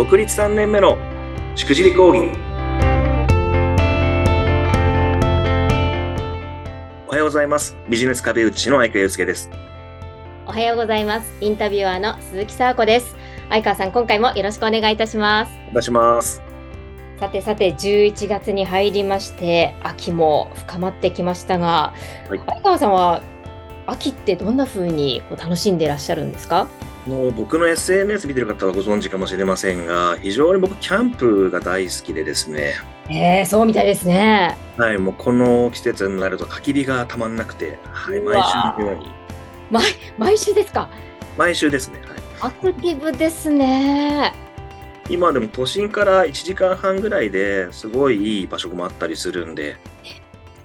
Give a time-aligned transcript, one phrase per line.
[0.00, 0.96] 独立3年目の
[1.54, 2.30] しくじり講義
[7.06, 7.76] おはようございます。
[7.86, 9.50] ビジネス壁打ちの相川祐介です。
[10.46, 11.30] おはようございます。
[11.42, 13.14] インタビュアーの鈴木沙子です。
[13.50, 15.52] 相川さん今回もよろしくお願いいたします。
[15.68, 16.42] お願いします。
[17.18, 21.92] さてさて11月に入りまして秋も深まってきましたが、
[22.30, 23.20] はい、相川さんは
[23.86, 26.68] 秋ってどんな風に楽しんでいらっしゃるんですか？
[27.10, 32.74] の僕の SNS 見てる方はご存知かもしれませんが、非常に僕、キャンプが大好きでですね。
[33.10, 34.56] えー、そうみたいですね。
[34.78, 38.42] はい、もうこの季節になると焚き火がたまんなくて、はい、毎
[38.78, 39.10] 週のように。
[39.70, 39.84] 毎
[40.16, 40.88] 毎週ですか？
[41.36, 42.00] 毎週ですね。
[42.40, 44.32] はい、アクティブですね。
[45.08, 49.76] 今でも都心から1時間半ぐらいですごいいい場所もあったりするんで、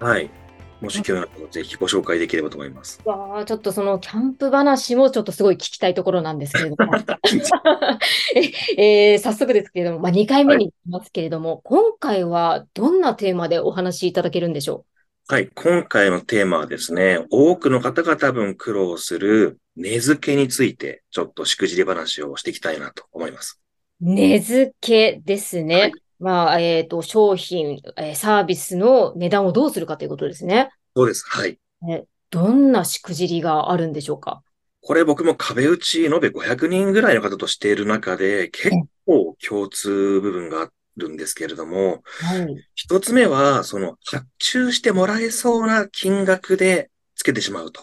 [0.00, 0.30] はい、
[0.80, 3.00] もし興味あったらぜひご紹介できればと思います。
[3.04, 6.92] わあ、ちょっとそのキャンプ話もちょっとすごい聞きたいところなんですけれども。
[8.78, 14.86] えー、早速ですけれども、まあ、2回目になりますけれども、はい、今回はどんなテーマでお話しいただけるんでしょ
[15.28, 15.32] う？
[15.32, 23.60] はい、今回のテーマはですね、多くの方が多分苦労する根付けについて、ちょっとしくじり話をしていきたいなと思います。
[24.00, 25.74] 根付けですね。
[25.76, 30.70] はいまあ、えっ、ー、と、商品、えー、サービスの値段をどうするかということですね。
[30.94, 31.24] そうです。
[31.26, 31.58] はい。
[31.90, 34.42] え、どんなしくじりがあるんでしょうか？
[34.82, 38.70] これ僕も壁打ち延べ500人ぐらいの方としている中で、結
[39.06, 47.82] 構共通部分があるんですけれども、はい、一つ目は、その発注してもらえそうな金額でつけてしまうと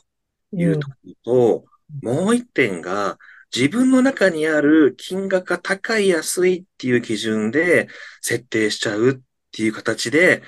[0.54, 1.66] いうところと、
[2.04, 3.18] うん、もう一点が、
[3.56, 7.88] 自分の中にある金額が高い安いっていう基準で
[8.22, 9.20] 設定しちゃうっ
[9.52, 10.44] ていう形で、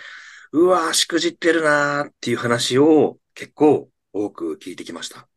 [0.52, 5.28] うわぁ、しくじってるなーっていう話を結構多く聞いてきました。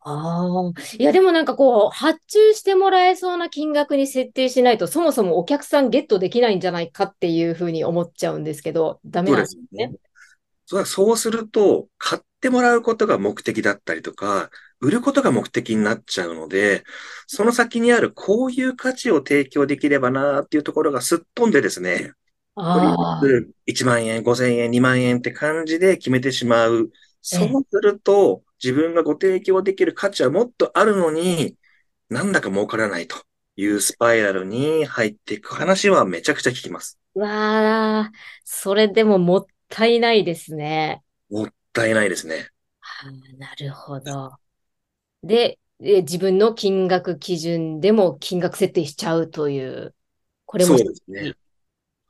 [0.00, 0.72] ああ。
[0.98, 9.92] いや、でもなんかこう、発注してもらえそうな金額に設定しないと、そもそもお客さんゲットできないんじゃないかっていうふうに思っちゃうんですけど、ダメなんですね。
[10.66, 16.84] そうそうすると、買ってもらうことが目的だったりとか、売ることが目的になっちゃうので、
[17.26, 22.12] その先にあるこういう価値を提供できればなっていうところがすっ飛んでですね、
[23.66, 26.90] 1万円、5千円、2万円って感じで決めてしまう。
[27.20, 31.56] そうすると、自分がご提供できる価値はもっとあるのに、
[32.08, 33.16] なんだか儲からないと
[33.56, 36.98] いうスパイラルに入っていく話はめちゃくちゃ聞きます。
[37.14, 38.12] わあ、
[38.44, 41.02] それでももったいないですね。
[41.30, 42.48] もったいないですね。
[42.80, 44.32] はあ、なるほど。
[45.22, 49.94] で、自分の金額基準でも金額設定しちゃうという、
[50.46, 50.78] これも。
[50.78, 51.34] そうですね。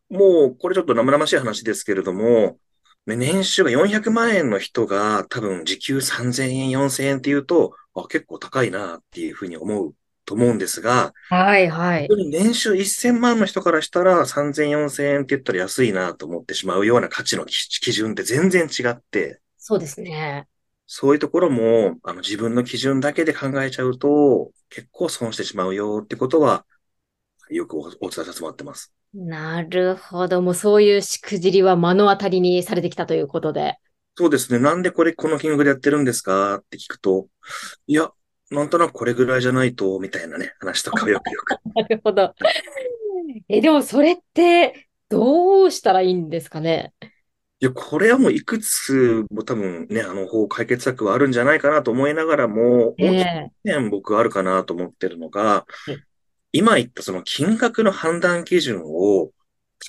[0.08, 2.58] もう、これちょっと生々しい話ですけれども、
[3.06, 9.94] 年収が400万円の人が多分時給3000円、4000円っていうと、あ結構高いなっていうふうに思う
[10.24, 12.08] と思うんですが、はいはい。
[12.30, 20.48] 年収1000万の人からしたら3000、4000円って言ったら安いなと思ってしまうような価値の基準って全然違って、そうですね。
[20.86, 26.64] そういうところも、あの、自分の基準だけで考えちゃうと、結構損してしまうよってことは、
[27.50, 28.92] よくお伝えさせてもらってます。
[29.14, 30.42] なるほど。
[30.42, 33.78] もうそういうしくじりは目の当たりにされてきたということで。
[34.16, 34.58] そうですね。
[34.58, 37.28] なんでこれこの金額でやってるんですかって聞くと、
[37.86, 38.10] いや、
[38.50, 41.56] なんとなくこれぐらいじゃないと、みたいなね、話とかを よくよく。
[41.74, 42.34] なるほど。
[43.48, 46.94] え、でもそれってどうしたらいいんですかね？
[47.58, 55.64] いや、これはもういくつも多分ね、あの、方解決策はあるんじゃないかなと思いながらも、えー、もう一点僕あるかなと思ってるのが、
[56.52, 59.30] 今言ったその金額の判断基準を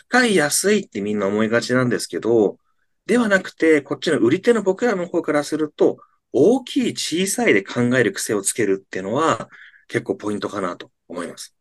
[0.09, 2.57] 高い安いってみんな思いがちなんですけど、
[3.05, 5.97] ではなくて、こっちの売り手の僕らの方からすると、
[6.31, 9.49] 大きい小さいで考える癖をつけるっていうのは
[9.87, 11.55] 結構ポイントかなと思います。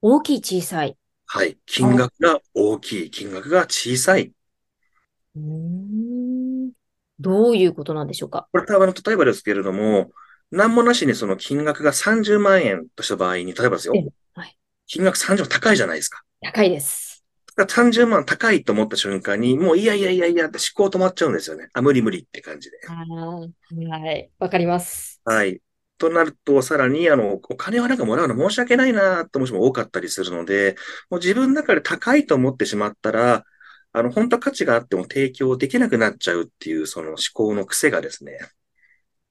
[0.00, 0.96] 大きい小さい。
[1.26, 1.58] はい。
[1.66, 4.32] 金額が大きい、金額が小さい。
[5.36, 6.72] うん。
[7.20, 8.48] どういうことなんでしょうか？
[8.52, 10.10] これ多分、例えばですけれども、
[10.50, 13.94] 何もなしにその金額が30万円とした場合に、例えばですよ。
[14.34, 16.22] はい、金額30万高いじゃないですか。
[16.42, 17.24] 高いです。
[17.58, 21.68] 30万高いと思った瞬間に、もういやいやいやいやって思考止まっちゃうんですよね。
[21.72, 22.76] あ、無理無理って感じで。
[22.86, 24.30] はい。
[24.38, 25.22] わかります。
[25.24, 25.60] はい。
[25.96, 30.76] となると、さらに、あの、お金はなんかもらうの申し訳ないなってもしも多かったりするので、
[31.08, 33.44] もう自分の中で高いと思ってしまったら、
[33.96, 38.38] あの、本当は価値があっても提供できなくなっちゃうっていう、その思考の癖がですね、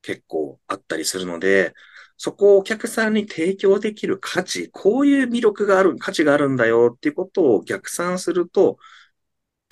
[0.01, 1.73] 結構あったりするので、
[2.17, 8.77] そこをお客さんに提供できる価値、こういう魅力がある、価値があるんだよっていうことを逆算すると、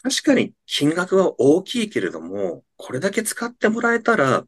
[0.03, 4.45] 確かに金額は大きいけれども、これだけ使ってもらえたら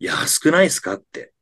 [0.00, 1.32] 安くないですかって。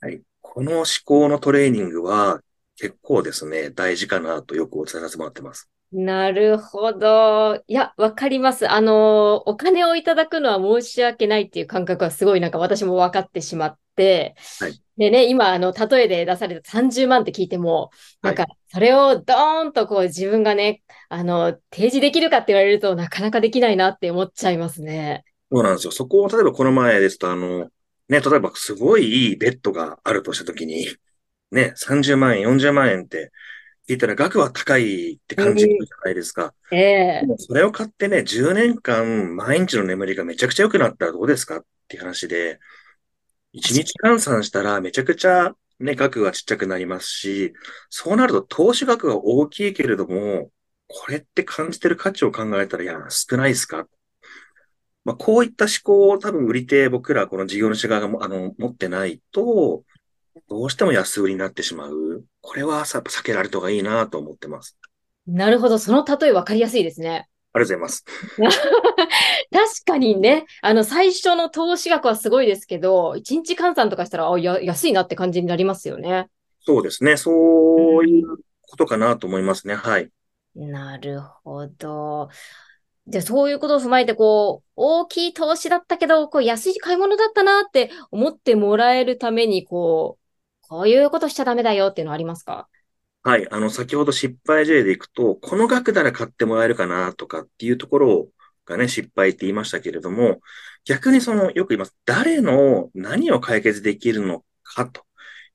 [0.00, 0.22] はい。
[0.40, 2.40] この思考のトレーニングは
[2.76, 5.70] 結構ですね、大事かなとよくお伝えさせてもらってます。
[5.92, 7.62] なるほど。
[7.66, 8.68] いや、わかります。
[8.68, 17.90] あの、お金をいただくのは申し訳ないっていう感覚はすごいなんか私も分かってしまって、はい、でね、今、あの、例えで出された30万って聞いても、
[18.20, 25.24] なんか、それをドーンとこう自分がね、あの、提示できるかって言われるとなかなかできないなって思っちゃいますね。
[25.52, 25.92] そうなんですよ。
[25.92, 27.70] そこを、例えばこの前ですと、あの、
[28.08, 30.88] ね、例えばすごいいいベッドがあるとしたときに、
[31.52, 33.30] ね、30万円、40万円って
[33.88, 36.52] 聞いたら額は高いって感じるじゃないですか。
[36.72, 42.58] ええー、それを買ってね、10年間毎日の眠りがめちゃくちゃ良くなったらどうですかっていう話で、
[43.54, 47.52] 1日換算したらめちゃくちゃね、額がちっちゃくなりますし、
[47.90, 50.50] そうなると投資額が大きいけれども、
[50.88, 53.86] これって感じてる価値を考えたら、いや、少ないですか？
[55.04, 59.84] まあ、こういった思考を多分売り手、僕らこの事業主側があの持ってないと、
[60.48, 62.24] どうしても安売りになってしまう。
[62.40, 64.76] これはさ避けられた方がいいなと思ってます。
[65.26, 65.78] なるほど。
[65.78, 67.28] その例え分かりやすいですね。
[67.52, 68.04] ありがとうございます。
[69.50, 76.28] 確かにね、あの、最初の投資額はすごいですけど、1日換算とかしたら、あ、や、安いなって感じになりますよね。
[76.60, 77.16] そうですね。
[77.16, 79.74] そういうことかなと思いますね。
[79.74, 80.10] はい。
[80.54, 82.28] なるほど。
[83.08, 90.25] じゃあそういうことを踏まえて、こう、大きい投資だったけど、こう、安い買い物だったなって思ってもらえるために、こう、
[90.68, 92.68] こういうことしちゃダメだよっていうのはありますか？
[93.22, 93.46] はい。
[93.50, 98.28] あの、先ほど失敗事例でいくと、この額なら買ってもらえるかなとかっていうところ
[98.64, 100.40] がね、失敗って言いましたけれども、
[100.84, 101.96] 逆にその、よく言います。
[102.04, 105.02] 誰の何を解決できるのかと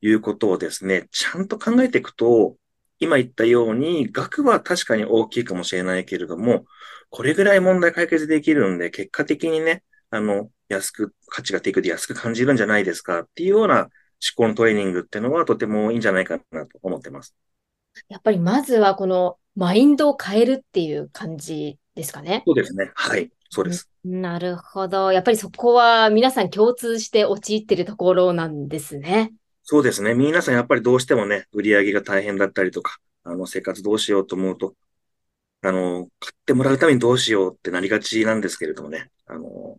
[0.02, 2.58] いうことをですね、ちゃんと考えていくと、
[3.00, 6.66] 今言ったように、額は確かに大きいかもしれないけれども、
[7.10, 13.88] これぐらい問題解決できるんで、結果的にね、あの、安く、価値が低くで安く感じるんじゃないですかっていうような
[14.22, 17.36] 思考のトレーニングっていうのはとてもいいんじゃないかなと思ってます。
[18.08, 22.44] やっぱりまずはこのマインドを変えるっていう感じですかね。
[22.46, 22.92] そうですね。
[22.96, 23.32] はい。
[23.50, 23.90] そうです。
[24.04, 25.12] なるほど。
[25.12, 29.34] やっぱりそこは皆さん共通して陥っているところなんですね。
[29.64, 30.14] そうですね。
[30.14, 34.76] 皆さんやっぱりどうしてもね、売り上げが大変だったりとか、あの、生活どうしようと思うと、
[35.62, 39.12] あの、買ってもらうためにどうしようってなりがちなんですけれどもね。
[39.28, 39.78] あの、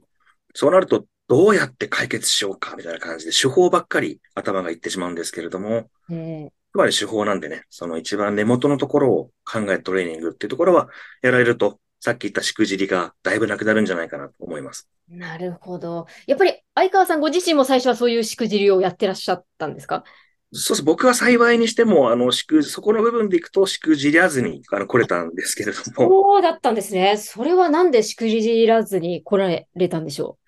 [0.54, 10.88] そうなると、どうやって解決しようかみたいな感じで、手法ばっかり頭がいってしまうんですけれども、つまり手法なんでね、その一番根元のところを考えトレーニングっていうところは
[11.22, 14.90] やられると、さっき言ったしくじりがだいぶなくなるんじゃないかなと思います。
[15.08, 16.06] なるほど。
[16.26, 20.04] やっぱり相川さんご自身も最初はそういうしくじりをやってらっしゃったんですか？
[20.52, 20.84] そうです。
[20.84, 25.84] 僕は幸いにしても、あの、しく、そこの部分でいくと、しくじらずに、あの、来れたんですけれども。
[26.10, 27.16] そうだったんですね。
[27.16, 30.41] それはなんでしくじらずに来られたんでしょう？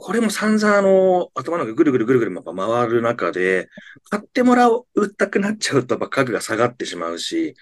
[0.00, 3.68] これも散々あの、頭の中ぐるぐるぐるぐる回る中で、
[4.10, 4.86] 買ってもらう
[5.16, 7.56] たくなっちゃうと、やっぱ額が下がってしまうし、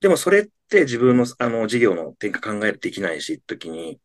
[0.00, 4.00] でもそれって自分の、あの、事業の転換考えできないし、時に、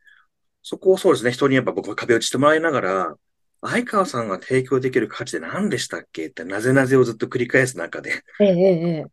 [0.62, 3.16] そこをそうですね、人にやっぱ僕は壁打ちしてもらいながら、
[3.62, 6.28] 相川さんが提供できる価値で何でしたっけ？
[6.28, 9.06] って、なぜなぜをずっと繰り返す中で、ええ、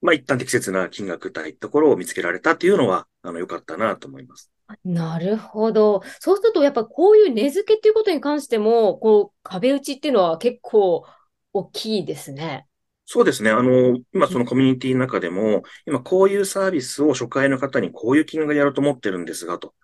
[0.00, 4.52] まあ一旦適切な金額帯ところを見つけられたっていうのは、あの、良かったなと思います。
[4.84, 6.02] なるほど。
[6.20, 11.04] そうすると、やっぱこういう値付けっていうことに関しても、こう、壁打ちっていうのは結構
[11.52, 12.66] 大きいですね。
[13.06, 13.50] そうですね。
[13.50, 19.74] あの、今そのコミュニティの中でも、今こういうサービスを初回の方にこういう金額でやろうと思ってるんですが、と。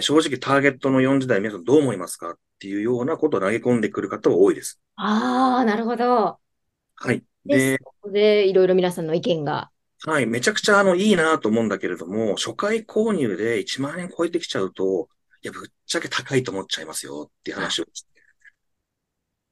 [0.00, 4.80] 正直ターゲットの40代皆さんどう思いますかっていうようなことを投げ込んでくる方は多いです。
[4.96, 6.38] ああ、なるほど。
[6.94, 7.24] はい。
[7.44, 9.70] で、そこでいろいろ皆さんの意見が。
[10.04, 10.26] はい。
[10.26, 15.08] めちゃくちゃあの、いいなと思うんだけれども、初回購入で1万円超えてきちゃうと、
[15.42, 18.08] いや、ぶっちゃけ高いと思っちゃいますよって話をして。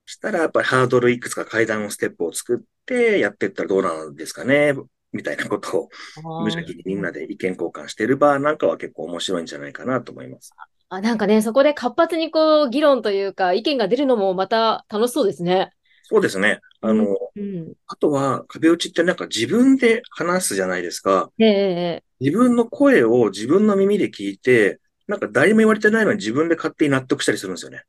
[0.07, 4.73] したら、やっぱりハードルいくつか階段をステップを作ってやっていったらどうなんですかね
[5.13, 10.53] みたいなことを、無邪気にみんなで意見交換してる場なんかは結構面白いんじゃないかなと思います。
[10.89, 15.73] あなんかね、そこで活発にこう、議論というか、意見が出るのもまた楽しそうですね。
[16.09, 16.61] そうですね。
[16.81, 21.31] あの、うん、あとは壁打ちってなんか自分で話すじゃないですか。
[21.39, 27.83] ええ自分の声を自分の耳で聞いて、なんか誰も言われてないのに自分で勝手に納得したりするんですよね。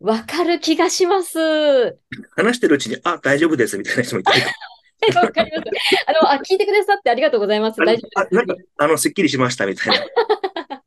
[0.00, 1.98] わかる気がします。
[2.36, 4.40] 話してるうちに、あ、大丈夫ですみたいな人もいたり
[5.16, 5.64] わかります。
[6.06, 7.78] あの、あ、聞いてくださってありがとうございます。
[7.80, 8.34] 大丈夫です。
[8.34, 10.06] なんか、あの、すっきりしましたみたいな。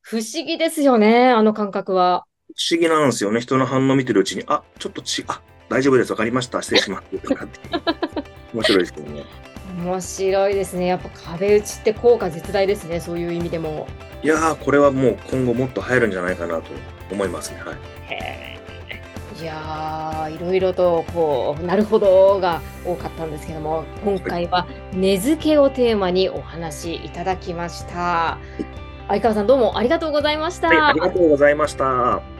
[0.00, 2.24] 不思議ですよね、あの感覚は。
[2.56, 3.40] 不思議なんですよね。
[3.40, 6.10] 人の反応見てるうちに、あ、ちょっとち、あ、大丈夫です。
[6.10, 6.60] わかりました。
[6.62, 7.18] 失礼します。
[7.18, 7.60] とかって
[8.52, 9.24] 面白いですけどね。
[9.78, 10.86] 面白いですね。
[10.86, 13.00] やっぱ壁打ちって効果絶大ですね。
[13.00, 13.86] そういう意味でも。
[14.22, 16.64] いやー、これはもう今後もっと流行るんじゃないかなと
[17.10, 17.62] 思いますね。
[17.64, 17.76] はい。
[18.08, 18.60] へ
[19.40, 28.36] いやー、いろいろと、こう、なるほどが多かったんですけども、今回は根付けをテーマにお話いただきました。
[29.08, 30.68] 相川さん、どうもありがとうございました。
[30.68, 32.39] はい、ありがとうございました。